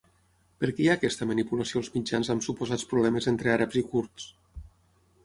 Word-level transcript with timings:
Per 0.61 0.69
què 0.77 0.81
hi 0.83 0.87
ha 0.93 0.95
aquesta 0.99 1.27
manipulació 1.31 1.81
als 1.83 1.91
mitjans 1.97 2.31
amb 2.35 2.45
suposats 2.45 2.87
problemes 2.95 3.29
entre 3.33 3.53
àrabs 3.57 3.79
i 3.83 3.85
kurds? 3.93 4.27